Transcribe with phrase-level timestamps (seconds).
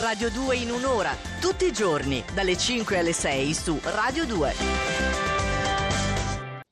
[0.00, 4.52] Radio 2 in un'ora, tutti i giorni, dalle 5 alle 6 su Radio 2.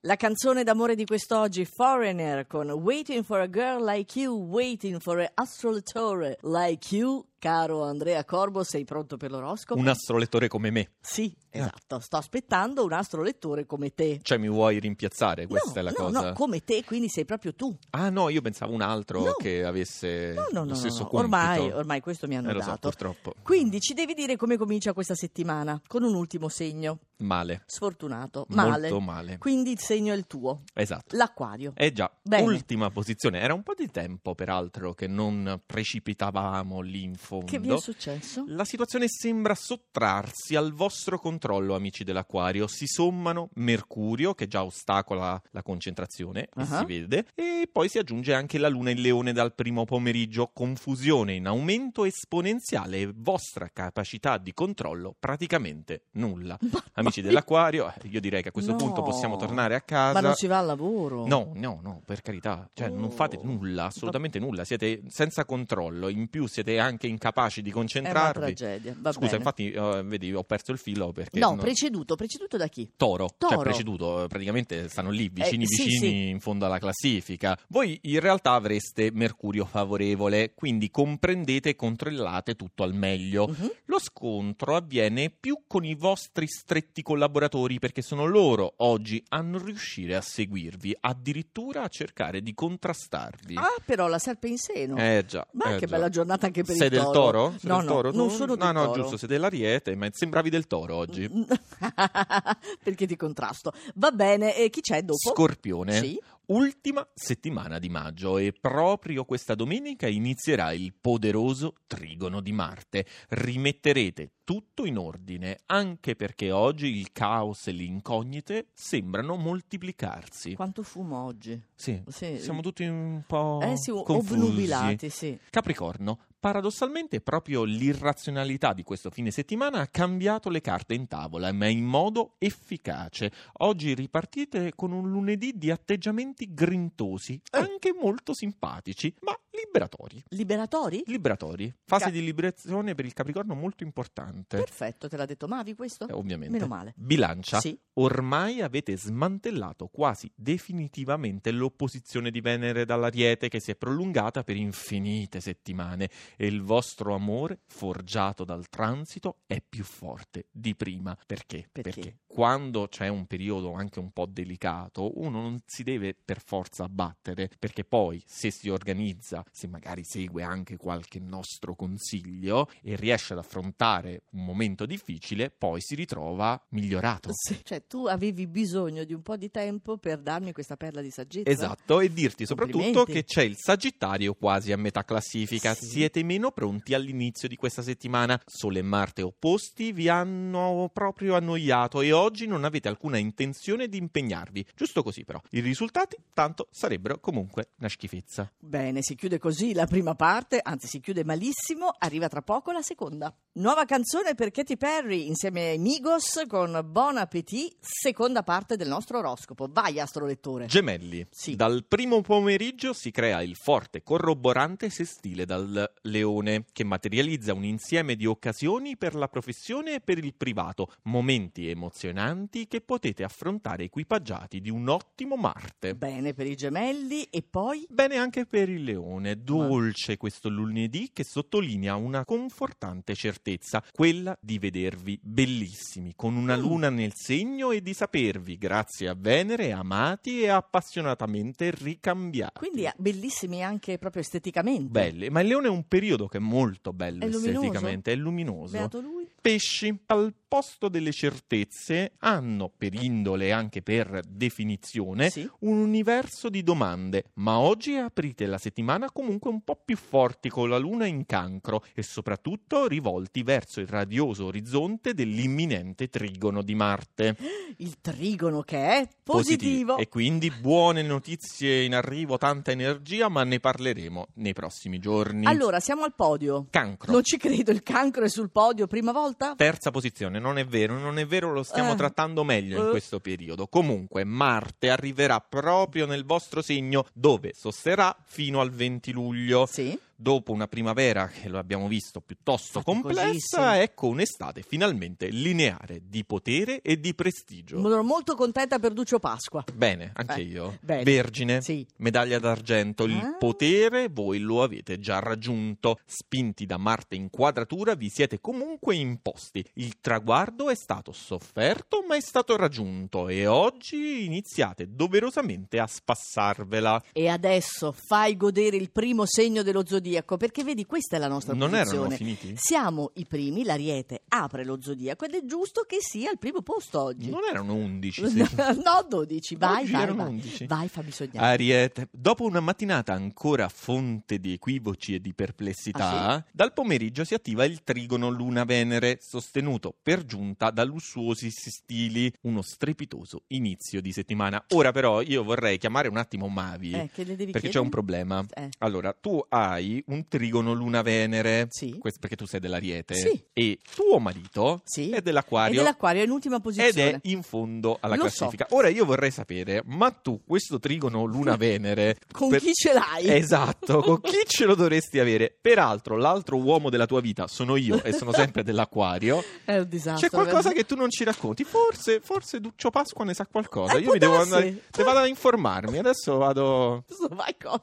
[0.00, 5.18] La canzone d'amore di quest'oggi, Foreigner, con Waiting for a girl like you, waiting for
[5.18, 7.27] an astrolettore like you.
[7.38, 9.78] Caro Andrea Corbo, sei pronto per l'oroscopo?
[9.78, 10.90] Un astrolettore come me.
[11.00, 12.00] Sì, esatto.
[12.00, 14.18] Sto aspettando un astrolettore come te.
[14.22, 15.46] Cioè mi vuoi rimpiazzare?
[15.46, 16.20] Questa no, è la no, cosa.
[16.28, 17.76] No, come te, quindi sei proprio tu.
[17.90, 19.32] Ah no, io pensavo un altro No.
[19.34, 21.16] che avesse No, no, no, lo stesso no.
[21.18, 22.88] Ormai, ormai questo mi hanno Eh, lo so, dato.
[22.88, 23.34] purtroppo.
[23.42, 26.98] Quindi ci devi dire come comincia questa settimana, con un ultimo segno.
[27.18, 27.62] Male.
[27.66, 28.90] Sfortunato, male.
[28.90, 29.38] Molto male.
[29.38, 31.16] Quindi il segno è il tuo, Esatto.
[31.16, 31.72] l'acquario.
[31.76, 32.42] Eh già, Bene.
[32.44, 33.40] ultima posizione.
[33.40, 37.44] Era un po' di tempo, peraltro, che non precipitavamo lì in fondo.
[37.46, 38.44] Che vi è successo?
[38.48, 42.66] La situazione sembra sottrarsi al vostro controllo, amici dell'Aquario.
[42.66, 46.64] Si sommano Mercurio, che già ostacola la concentrazione, Ah.
[46.78, 50.50] si vede, e poi si aggiunge anche la Luna in Leone dal primo pomeriggio.
[50.52, 56.56] Confusione in aumento esponenziale e vostra capacità di controllo praticamente nulla.
[56.94, 58.78] Amici dell'Aquario, eh, io direi che a questo No.
[58.78, 60.14] punto possiamo tornare a casa.
[60.14, 61.26] Ma non si va al lavoro?
[61.26, 63.44] No, no, no, per carità, cioè non fate Oh.
[63.44, 68.40] nulla, assolutamente nulla, siete senza controllo, in più siete anche incapaci di È una concentrarvi.
[68.54, 68.94] tragedia.
[68.98, 69.36] Va Scusa, bene.
[69.38, 71.38] infatti, eh, vedi, ho perso il filo perché...
[71.38, 72.90] No, no- preceduto, preceduto da chi?
[72.96, 73.54] Toro, Toro.
[73.56, 76.28] cioè preceduto, eh, praticamente stanno lì vicini Eh, sì, vicini sì.
[76.28, 77.58] in fondo alla classifica.
[77.68, 83.48] Voi in realtà avreste Mercurio favorevole, quindi comprendete e controllate tutto al meglio.
[83.48, 83.70] Mhm.
[83.86, 89.64] Lo scontro avviene più con i vostri stretti collaboratori perché sono loro oggi a non
[89.64, 93.56] riuscire a seguirvi, addirittura a cercare di contrastarvi.
[93.56, 94.96] Ah, però la serpe in seno.
[94.96, 95.46] Eh già.
[95.52, 95.96] Ma eh che già.
[95.96, 97.50] bella giornata anche per Sei il del toro.
[97.58, 99.00] Sei No, del no, toro non sono del No, no, toro.
[99.02, 101.28] giusto, sei dell'ariete, ma sembravi del toro oggi.
[102.82, 103.72] Perché ti contrasto.
[103.94, 105.30] Va bene, e chi c'è dopo?
[105.30, 105.92] Scorpione.
[106.00, 106.20] Sì.
[106.50, 113.04] Ultima settimana di maggio e proprio questa domenica inizierà il poderoso trigono di Marte.
[113.28, 120.54] Rimetterete tutto in ordine, anche perché oggi il caos e le incognite sembrano moltiplicarsi.
[120.54, 121.60] Quanto fumo oggi?
[121.74, 122.38] Sì, Sì.
[122.38, 124.32] siamo tutti un po' Eh sì, confusi.
[124.32, 125.38] obnubilati, sì.
[125.50, 131.66] Capricorno, paradossalmente proprio l'irrazionalità di questo fine settimana ha cambiato le carte in tavola, ma
[131.66, 133.32] in modo efficace.
[133.58, 137.58] Oggi ripartite con un lunedì di atteggiamenti grintosi, Eh.
[137.58, 140.22] anche molto simpatici, ma liberatori.
[140.28, 141.02] Liberatori?
[141.06, 141.74] Liberatori.
[141.84, 144.58] Fase Ca- di liberazione per il Capricorno molto importante.
[144.58, 146.08] Perfetto, te l'ha detto Mavi questo?
[146.08, 146.52] Eh, ovviamente.
[146.52, 146.92] Meno male.
[146.96, 147.60] Bilancia.
[147.60, 147.78] Sì.
[147.94, 155.40] Ormai avete smantellato quasi definitivamente l'opposizione di Venere dall'Ariete che si è prolungata per infinite
[155.40, 161.16] settimane e il vostro amore, forgiato dal transito, è più forte di prima.
[161.26, 161.68] Perché?
[161.70, 162.18] Perché?
[162.38, 167.50] Quando c'è un periodo anche un po' delicato, uno non si deve per forza abbattere,
[167.58, 173.40] perché poi se si organizza, se magari segue anche qualche nostro consiglio e riesce ad
[173.40, 177.30] affrontare un momento difficile, poi si ritrova migliorato.
[177.32, 181.10] Sì, Cioè, tu avevi bisogno di un po' di tempo per darmi questa perla di
[181.10, 181.50] saggezza?
[181.50, 185.74] Esatto, e dirti soprattutto che c'è il Sagittario quasi a metà classifica.
[185.74, 185.86] Sì.
[185.86, 188.40] Siete meno pronti all'inizio di questa settimana.
[188.46, 193.98] Sole e Marte opposti vi hanno proprio annoiato e oggi non avete alcuna intenzione di
[193.98, 194.66] impegnarvi.
[194.74, 195.40] Giusto così, però.
[195.50, 198.50] I risultati, tanto, sarebbero comunque una schifezza.
[198.58, 202.82] Bene, si chiude così la prima parte, anzi si chiude malissimo, arriva tra poco la
[202.82, 203.34] seconda.
[203.52, 209.18] Nuova canzone per Katy Perry insieme ai Migos con Bon Appetit, seconda parte del nostro
[209.18, 209.68] oroscopo.
[209.70, 210.66] Vai, astrolettore.
[210.66, 211.26] Gemelli.
[211.30, 211.56] Sì.
[211.56, 218.14] Dal primo pomeriggio si crea il forte corroborante sestile dal leone, che materializza un insieme
[218.14, 221.68] di occasioni per la professione e per il privato, momenti
[222.08, 225.94] emozionanti che potete affrontare equipaggiati di un ottimo Marte.
[225.94, 227.86] Bene per i gemelli e poi...
[227.88, 234.58] Bene anche per il leone, dolce questo lunedì che sottolinea una confortante certezza, quella di
[234.58, 236.60] vedervi bellissimi, con una Mm.
[236.60, 242.58] luna nel segno e di sapervi, grazie a Venere, amati e appassionatamente ricambiati.
[242.58, 244.88] Quindi ah, bellissimi anche proprio esteticamente.
[244.88, 247.66] Belle, ma il leone è un periodo che è molto bello È luminoso?
[247.66, 248.72] esteticamente, è luminoso.
[248.72, 249.26] Beato lui.
[249.40, 255.48] Pesci, al posto delle certezze, hanno, per indole e anche per definizione, Sì.
[255.60, 260.68] un universo di domande, ma oggi aprite la settimana comunque un po' più forti con
[260.68, 267.36] la luna in cancro e soprattutto rivolti verso il radioso orizzonte dell'imminente trigono di Marte.
[267.80, 269.96] Il trigono che è positivo.
[269.98, 275.44] E quindi buone notizie in arrivo, tanta energia, ma ne parleremo nei prossimi giorni.
[275.46, 276.66] Allora, siamo al podio.
[276.70, 277.12] Cancro.
[277.12, 279.54] Non ci credo, il cancro è sul podio, prima volta?
[279.56, 281.96] Terza posizione, non è vero, non è vero, lo stiamo Eh.
[281.96, 282.90] trattando meglio in Eh.
[282.90, 283.66] questo periodo.
[283.66, 289.66] Comunque, Marte arriverà proprio nel vostro segno dove sosterrà fino al 20 luglio.
[289.66, 289.98] Sì.
[290.20, 296.82] Dopo una primavera che lo abbiamo visto piuttosto complessa, ecco un'estate finalmente lineare di potere
[296.82, 297.80] e di prestigio.
[297.80, 299.62] Sono molto contenta per Duccio Pasqua.
[299.72, 300.78] Bene, anche Eh, io.
[300.80, 301.04] bene.
[301.04, 301.86] Vergine, Sì.
[301.98, 303.36] medaglia d'argento, il Ah.
[303.38, 306.00] potere voi lo avete già raggiunto.
[306.04, 309.64] Spinti da Marte in quadratura vi siete comunque imposti.
[309.74, 317.02] Il traguardo è stato sofferto ma è stato raggiunto e oggi iniziate doverosamente a spassarvela.
[317.12, 320.06] E adesso fai godere il primo segno dello zodiaco,
[320.36, 322.00] perché vedi, questa è la nostra Non posizione.
[322.00, 322.54] erano finiti?
[322.56, 327.00] Siamo i primi, l'Ariete apre lo zodiaco ed è giusto che sia al primo posto
[327.00, 327.30] oggi.
[327.30, 328.38] Non erano 11, sì.
[328.56, 330.32] no, 12, vai, Oggi vai, erano vai.
[330.32, 330.66] 11.
[330.66, 331.46] Vai, fammi sognare.
[331.46, 337.34] Ariete, dopo una mattinata ancora fonte di equivoci e di perplessità, Ah, dal pomeriggio si
[337.34, 344.64] attiva il trigono Luna-Venere, sostenuto per giunta da lussuosi stili, uno strepitoso inizio di settimana.
[344.70, 347.84] Ora però io vorrei chiamare un attimo Mavi, Eh, che le devi perché c'è chiedere?
[347.84, 348.44] un problema.
[348.54, 348.68] Eh.
[348.78, 351.96] Allora, tu hai un trigono Luna-Venere, Sì.
[351.98, 353.42] questo perché tu sei dell'Ariete, Sì.
[353.52, 355.10] e tuo marito Sì.
[355.10, 355.76] è dell'Aquario.
[355.78, 357.10] dell'acquario è in ultima Ed posizione.
[357.10, 358.36] è in fondo alla Lo so.
[358.46, 358.66] classifica.
[358.70, 363.28] Ora io vorrei sapere, ma tu questo trigono Luna-Venere Con per- chi ce l'hai?
[363.28, 365.56] Esatto, con chi ce lo dovresti avere?
[365.60, 369.42] Peraltro, l'altro uomo della tua vita sono io e sono sempre dell'acquario.
[369.64, 370.28] È un disastro.
[370.28, 370.74] C'è qualcosa vero?
[370.80, 371.64] che tu non ci racconti?
[371.64, 373.94] Forse, forse Duccio Pasqua ne sa qualcosa.
[373.94, 374.82] Eh, io mi devo andare.
[374.90, 375.98] Devo andare a informarmi.
[375.98, 377.04] Adesso vado.
[377.30, 377.82] Vai, cosa?